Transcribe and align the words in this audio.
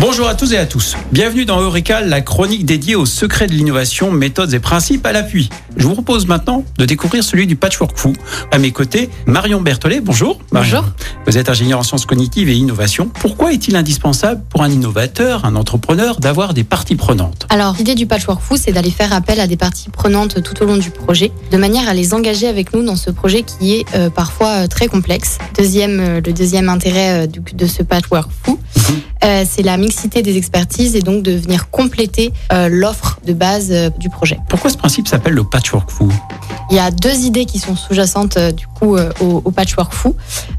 Bonjour 0.00 0.28
à 0.28 0.34
tous 0.34 0.52
et 0.54 0.56
à 0.56 0.64
tous. 0.64 0.96
Bienvenue 1.12 1.44
dans 1.44 1.60
Eureka, 1.60 2.00
la 2.00 2.22
chronique 2.22 2.64
dédiée 2.64 2.94
aux 2.96 3.04
secrets 3.04 3.46
de 3.46 3.52
l'innovation, 3.52 4.10
méthodes 4.10 4.54
et 4.54 4.58
principes 4.58 5.04
à 5.04 5.12
l'appui. 5.12 5.50
Je 5.76 5.86
vous 5.86 5.92
propose 5.92 6.26
maintenant 6.26 6.64
de 6.78 6.86
découvrir 6.86 7.22
celui 7.22 7.46
du 7.46 7.54
patchwork 7.54 7.98
fou. 7.98 8.14
À 8.50 8.58
mes 8.58 8.72
côtés, 8.72 9.10
Marion 9.26 9.60
Berthollet. 9.60 10.00
Bonjour. 10.00 10.40
Marion. 10.52 10.80
Bonjour. 10.80 10.92
Vous 11.26 11.36
êtes 11.36 11.50
ingénieur 11.50 11.78
en 11.78 11.82
sciences 11.82 12.06
cognitives 12.06 12.48
et 12.48 12.54
innovation. 12.54 13.10
Pourquoi 13.20 13.52
est-il 13.52 13.76
indispensable 13.76 14.40
pour 14.48 14.62
un 14.62 14.70
innovateur, 14.70 15.44
un 15.44 15.54
entrepreneur, 15.54 16.18
d'avoir 16.18 16.54
des 16.54 16.64
parties 16.64 16.96
prenantes? 16.96 17.46
Alors, 17.50 17.74
l'idée 17.76 17.94
du 17.94 18.06
patchwork 18.06 18.40
fou, 18.40 18.56
c'est 18.56 18.72
d'aller 18.72 18.90
faire 18.90 19.12
appel 19.12 19.38
à 19.38 19.46
des 19.46 19.58
parties 19.58 19.90
prenantes 19.90 20.42
tout 20.42 20.62
au 20.62 20.66
long 20.66 20.78
du 20.78 20.90
projet, 20.90 21.30
de 21.52 21.56
manière 21.58 21.86
à 21.88 21.92
les 21.94 22.14
engager 22.14 22.48
avec 22.48 22.72
nous 22.72 22.82
dans 22.82 22.96
ce 22.96 23.10
projet 23.10 23.42
qui 23.42 23.74
est 23.74 23.84
euh, 23.94 24.08
parfois 24.08 24.64
euh, 24.64 24.66
très 24.66 24.86
complexe. 24.88 25.36
Deuxième, 25.58 26.00
euh, 26.00 26.20
le 26.24 26.32
deuxième 26.32 26.70
intérêt 26.70 27.28
du- 27.28 27.40
de 27.52 27.66
ce 27.66 27.82
patchwork 27.82 28.30
fou, 28.42 28.58
euh, 29.22 29.44
c'est 29.48 29.62
la 29.62 29.76
mixité 29.76 30.22
des 30.22 30.36
expertises 30.36 30.96
et 30.96 31.00
donc 31.00 31.22
de 31.22 31.32
venir 31.32 31.70
compléter 31.70 32.32
euh, 32.52 32.68
l'offre 32.70 33.18
de 33.26 33.32
base 33.32 33.68
euh, 33.70 33.90
du 33.90 34.08
projet. 34.08 34.38
Pourquoi 34.48 34.70
ce 34.70 34.78
principe 34.78 35.08
s'appelle 35.08 35.34
le 35.34 35.44
patchwork 35.44 35.90
fou 35.90 36.10
Il 36.70 36.76
y 36.76 36.80
a 36.80 36.90
deux 36.90 37.26
idées 37.26 37.44
qui 37.44 37.58
sont 37.58 37.76
sous-jacentes 37.76 38.38
du 38.38 38.66
coup 38.80 38.96
euh, 38.96 39.10
au, 39.20 39.42
au 39.44 39.50
patchwork 39.50 39.92
fou. 39.92 40.16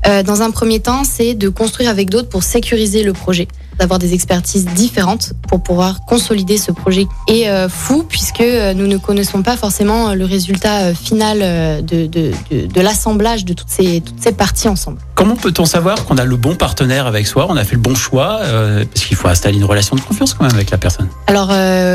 Euh, 0.07 0.23
dans 0.23 0.41
un 0.41 0.51
premier 0.51 0.79
temps, 0.79 1.03
c'est 1.03 1.33
de 1.33 1.49
construire 1.49 1.89
avec 1.89 2.09
d'autres 2.09 2.29
pour 2.29 2.43
sécuriser 2.43 3.03
le 3.03 3.13
projet, 3.13 3.47
d'avoir 3.79 3.99
des 3.99 4.13
expertises 4.13 4.65
différentes 4.65 5.33
pour 5.49 5.61
pouvoir 5.61 6.05
consolider 6.05 6.57
ce 6.57 6.71
projet. 6.71 7.07
Et 7.27 7.49
euh, 7.49 7.67
fou 7.67 8.05
puisque 8.07 8.43
nous 8.75 8.87
ne 8.87 8.97
connaissons 8.97 9.41
pas 9.41 9.57
forcément 9.57 10.13
le 10.13 10.25
résultat 10.25 10.93
final 10.93 11.39
de, 11.83 12.05
de, 12.05 12.31
de, 12.51 12.67
de 12.67 12.81
l'assemblage 12.81 13.43
de 13.45 13.53
toutes 13.53 13.69
ces, 13.69 14.01
toutes 14.01 14.21
ces 14.21 14.31
parties 14.31 14.69
ensemble. 14.69 14.99
Comment 15.15 15.35
peut-on 15.35 15.65
savoir 15.65 16.05
qu'on 16.05 16.17
a 16.17 16.25
le 16.25 16.35
bon 16.35 16.55
partenaire 16.55 17.07
avec 17.07 17.27
soi, 17.27 17.47
on 17.49 17.57
a 17.57 17.63
fait 17.63 17.75
le 17.75 17.81
bon 17.81 17.95
choix 17.95 18.39
Parce 18.41 19.05
qu'il 19.05 19.17
faut 19.17 19.27
installer 19.27 19.57
une 19.57 19.65
relation 19.65 19.95
de 19.95 20.01
confiance 20.01 20.33
quand 20.33 20.45
même 20.45 20.55
avec 20.55 20.69
la 20.71 20.77
personne? 20.77 21.07
Alors 21.27 21.51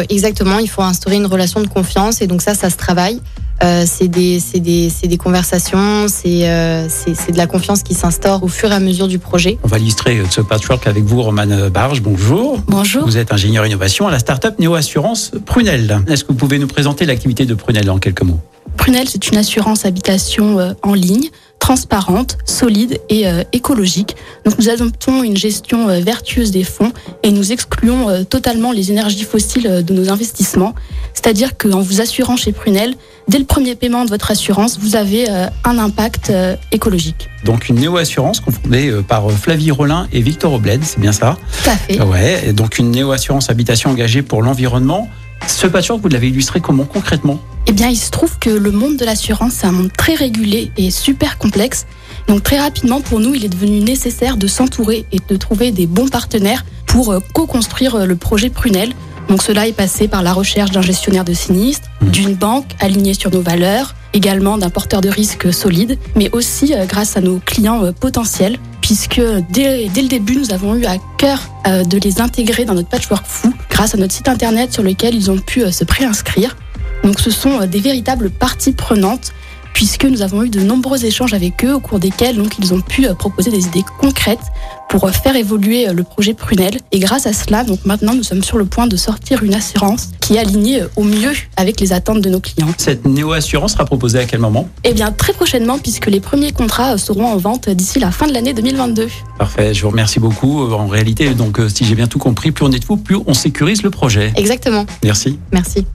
exactement, 0.08 0.58
il 0.58 0.68
faut 0.68 0.82
instaurer 0.82 1.16
une 1.16 1.26
relation 1.26 1.60
de 1.60 1.68
confiance 1.68 2.20
et 2.20 2.26
donc 2.26 2.42
ça, 2.42 2.54
ça 2.54 2.70
se 2.70 2.76
travaille. 2.76 3.20
Euh, 3.62 3.84
c'est 3.86 4.08
des, 4.08 4.38
c'est 4.38 4.60
des, 4.60 4.90
c'est 4.90 5.06
des 5.06 5.16
conversations, 5.16 6.08
c'est, 6.08 6.48
euh, 6.48 6.88
c'est, 6.90 7.14
c'est 7.14 7.32
de 7.32 7.38
la 7.38 7.46
confiance 7.46 7.82
qui 7.82 7.94
s'instaure 7.94 8.42
au 8.42 8.48
fur 8.48 8.70
et 8.70 8.74
à 8.74 8.80
mesure 8.80 9.08
du 9.08 9.18
projet. 9.18 9.58
On 9.62 9.68
va 9.68 9.78
illustrer 9.78 10.20
ce 10.30 10.42
patchwork 10.42 10.86
avec 10.86 11.04
vous, 11.04 11.22
Romane 11.22 11.70
Barge. 11.70 12.02
Bonjour. 12.02 12.60
Bonjour. 12.66 13.04
Vous 13.04 13.16
êtes 13.16 13.32
ingénieur 13.32 13.64
innovation 13.66 14.08
à 14.08 14.10
la 14.10 14.18
start-up 14.18 14.58
Néo 14.58 14.74
Assurance 14.74 15.32
Prunel. 15.46 16.00
Est-ce 16.06 16.24
que 16.24 16.32
vous 16.32 16.38
pouvez 16.38 16.58
nous 16.58 16.66
présenter 16.66 17.06
l'activité 17.06 17.46
de 17.46 17.54
Prunel 17.54 17.88
en 17.88 17.98
quelques 17.98 18.22
mots? 18.22 18.40
Prunel, 18.76 19.08
c'est 19.08 19.28
une 19.28 19.38
assurance 19.38 19.86
habitation 19.86 20.58
euh, 20.58 20.72
en 20.82 20.92
ligne, 20.92 21.30
transparente, 21.66 22.38
solide 22.44 23.00
et 23.08 23.26
euh, 23.26 23.42
écologique. 23.52 24.14
Donc 24.44 24.56
nous 24.56 24.68
adoptons 24.68 25.24
une 25.24 25.36
gestion 25.36 25.88
euh, 25.88 25.98
vertueuse 25.98 26.52
des 26.52 26.62
fonds 26.62 26.92
et 27.24 27.32
nous 27.32 27.50
excluons 27.50 28.08
euh, 28.08 28.22
totalement 28.22 28.70
les 28.70 28.92
énergies 28.92 29.24
fossiles 29.24 29.84
de 29.84 29.92
nos 29.92 30.08
investissements. 30.12 30.76
C'est-à-dire 31.12 31.58
qu'en 31.58 31.80
vous 31.80 32.00
assurant 32.00 32.36
chez 32.36 32.52
Prunel, 32.52 32.94
dès 33.26 33.40
le 33.40 33.44
premier 33.44 33.74
paiement 33.74 34.04
de 34.04 34.10
votre 34.10 34.30
assurance, 34.30 34.78
vous 34.78 34.94
avez 34.94 35.26
un 35.64 35.78
impact 35.78 36.32
écologique. 36.70 37.28
Donc 37.44 37.68
une 37.68 37.76
Néo 37.76 37.96
Assurance 37.96 38.38
confondée 38.38 38.92
par 39.08 39.28
Flavie 39.32 39.72
Rollin 39.72 40.06
et 40.12 40.20
Victor 40.20 40.52
Obled, 40.52 40.84
c'est 40.84 41.00
bien 41.00 41.12
ça? 41.12 41.36
Tout 41.64 41.70
à 41.70 41.76
fait. 41.76 42.00
Ouais, 42.00 42.52
donc 42.52 42.78
une 42.78 42.92
Néo 42.92 43.10
Assurance 43.10 43.50
habitation 43.50 43.90
engagée 43.90 44.22
pour 44.22 44.42
l'environnement. 44.42 45.08
Ce 45.46 45.66
patchwork, 45.66 46.00
vous 46.02 46.08
l'avez 46.08 46.28
illustré 46.28 46.60
comment 46.60 46.84
concrètement 46.84 47.38
Eh 47.66 47.72
bien, 47.72 47.88
il 47.88 47.96
se 47.96 48.10
trouve 48.10 48.38
que 48.38 48.50
le 48.50 48.70
monde 48.70 48.96
de 48.96 49.04
l'assurance, 49.04 49.52
c'est 49.54 49.66
un 49.66 49.72
monde 49.72 49.90
très 49.96 50.14
régulé 50.14 50.70
et 50.76 50.90
super 50.90 51.38
complexe. 51.38 51.86
Donc 52.28 52.42
très 52.42 52.58
rapidement, 52.58 53.00
pour 53.00 53.20
nous, 53.20 53.34
il 53.34 53.44
est 53.44 53.48
devenu 53.48 53.80
nécessaire 53.80 54.36
de 54.36 54.46
s'entourer 54.46 55.06
et 55.12 55.18
de 55.28 55.36
trouver 55.36 55.70
des 55.70 55.86
bons 55.86 56.08
partenaires 56.08 56.64
pour 56.86 57.12
euh, 57.12 57.20
co-construire 57.32 57.94
euh, 57.94 58.06
le 58.06 58.16
projet 58.16 58.50
Prunel. 58.50 58.92
Donc 59.28 59.42
cela 59.42 59.66
est 59.66 59.72
passé 59.72 60.08
par 60.08 60.22
la 60.22 60.32
recherche 60.32 60.70
d'un 60.72 60.82
gestionnaire 60.82 61.24
de 61.24 61.32
sinistre, 61.34 61.88
Mhm. 62.00 62.10
d'une 62.10 62.34
banque 62.34 62.66
alignée 62.80 63.14
sur 63.14 63.30
nos 63.32 63.40
valeurs, 63.42 63.94
également 64.12 64.58
d'un 64.58 64.70
porteur 64.70 65.00
de 65.00 65.08
risque 65.08 65.52
solide, 65.52 65.98
mais 66.16 66.30
aussi 66.32 66.74
euh, 66.74 66.84
grâce 66.86 67.16
à 67.16 67.20
nos 67.20 67.38
clients 67.38 67.92
potentiels, 67.98 68.58
puisque 68.80 69.20
dès, 69.50 69.88
dès 69.88 70.02
le 70.02 70.08
début, 70.08 70.36
nous 70.36 70.52
avons 70.52 70.74
eu 70.76 70.84
à 70.86 70.96
cœur 71.18 71.40
de 71.66 71.98
les 71.98 72.20
intégrer 72.20 72.64
dans 72.64 72.74
notre 72.74 72.88
patchwork 72.88 73.24
fou, 73.26 73.52
grâce 73.76 73.94
à 73.94 73.98
notre 73.98 74.14
site 74.14 74.28
internet 74.28 74.72
sur 74.72 74.82
lequel 74.82 75.14
ils 75.14 75.30
ont 75.30 75.36
pu 75.36 75.62
euh, 75.62 75.70
se 75.70 75.84
préinscrire. 75.84 76.56
Donc 77.04 77.20
ce 77.20 77.30
sont 77.30 77.60
euh, 77.60 77.66
des 77.66 77.78
véritables 77.78 78.30
parties 78.30 78.72
prenantes 78.72 79.34
puisque 79.74 80.06
nous 80.06 80.22
avons 80.22 80.44
eu 80.44 80.48
de 80.48 80.60
nombreux 80.60 81.04
échanges 81.04 81.34
avec 81.34 81.62
eux 81.62 81.74
au 81.74 81.80
cours 81.80 81.98
desquels 81.98 82.36
donc 82.36 82.58
ils 82.58 82.72
ont 82.72 82.80
pu 82.80 83.06
euh, 83.06 83.12
proposer 83.12 83.50
des 83.50 83.66
idées 83.66 83.84
concrètes 84.00 84.40
pour 84.88 85.08
faire 85.10 85.36
évoluer 85.36 85.88
euh, 85.88 85.92
le 85.92 86.02
projet 86.02 86.34
Prunel 86.34 86.78
et 86.92 86.98
grâce 86.98 87.26
à 87.26 87.32
cela 87.32 87.64
donc 87.64 87.84
maintenant 87.84 88.14
nous 88.14 88.22
sommes 88.22 88.42
sur 88.42 88.58
le 88.58 88.64
point 88.64 88.86
de 88.86 88.96
sortir 88.96 89.42
une 89.42 89.54
assurance 89.54 90.10
qui 90.20 90.34
est 90.34 90.38
alignée 90.38 90.82
euh, 90.82 90.88
au 90.96 91.04
mieux 91.04 91.32
avec 91.56 91.80
les 91.80 91.92
attentes 91.92 92.20
de 92.20 92.30
nos 92.30 92.40
clients. 92.40 92.68
Cette 92.78 93.04
Néo 93.04 93.32
Assurance 93.32 93.72
sera 93.72 93.84
proposée 93.84 94.18
à 94.18 94.24
quel 94.24 94.40
moment? 94.40 94.68
Et 94.84 94.94
bien 94.94 95.12
très 95.12 95.32
prochainement 95.32 95.78
puisque 95.78 96.06
les 96.06 96.20
premiers 96.20 96.52
contrats 96.52 96.94
euh, 96.94 96.96
seront 96.98 97.26
en 97.26 97.36
vente 97.36 97.68
d'ici 97.68 97.98
la 97.98 98.10
fin 98.10 98.26
de 98.26 98.32
l'année 98.32 98.54
2022. 98.54 99.08
Parfait, 99.38 99.74
je 99.74 99.82
vous 99.82 99.90
remercie 99.90 100.20
beaucoup. 100.20 100.72
En 100.72 100.86
réalité, 100.86 101.34
donc, 101.34 101.60
si 101.68 101.84
j'ai 101.84 101.94
bien 101.94 102.06
tout 102.06 102.18
compris, 102.18 102.52
plus 102.52 102.64
on 102.64 102.72
est 102.72 102.78
de 102.78 102.84
vous, 102.84 102.96
plus 102.96 103.18
on 103.26 103.34
sécurise 103.34 103.82
le 103.82 103.90
projet. 103.90 104.32
Exactement. 104.36 104.86
Merci. 105.04 105.38
Merci. 105.52 105.86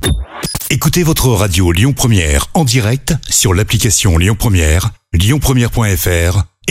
Écoutez 0.70 1.04
votre 1.04 1.28
radio 1.28 1.72
Lyon 1.72 1.94
Première 1.94 2.48
en 2.54 2.64
direct 2.64 3.14
sur 3.30 3.54
l'application 3.54 4.18
Lyon 4.18 4.36
Première, 4.38 4.92
lyonpremière.fr 5.14 6.51